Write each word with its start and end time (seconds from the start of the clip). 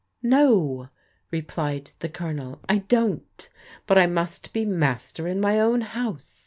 "No," 0.39 0.89
replied 1.29 1.91
the 1.99 2.09
Colonel," 2.09 2.59
I 2.67 2.79
don't; 2.79 3.47
but 3.85 3.99
I 3.99 4.07
must 4.07 4.51
be 4.51 4.65
master 4.65 5.27
in 5.27 5.39
my 5.39 5.59
own 5.59 5.81
house. 5.81 6.39